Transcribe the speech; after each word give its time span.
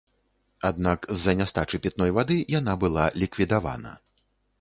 Аднак 0.69 1.03
з-за 1.11 1.35
нястачы 1.41 1.79
пітной 1.83 2.13
вады 2.15 2.37
яна 2.59 2.73
была 2.85 3.05
ліквідавана. 3.25 3.93